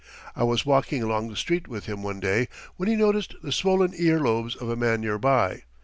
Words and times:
I 0.35 0.43
was 0.43 0.65
walking 0.65 1.03
along 1.03 1.29
the 1.29 1.35
street 1.35 1.67
with 1.67 1.85
him 1.85 2.01
one 2.01 2.19
day 2.19 2.47
when 2.75 2.89
he 2.89 2.95
noticed 2.95 3.35
the 3.43 3.51
swollen 3.51 3.93
ear 3.95 4.19
lobes 4.19 4.55
of 4.55 4.67
a 4.67 4.75
man 4.75 5.01
near 5.01 5.19
by. 5.19 5.65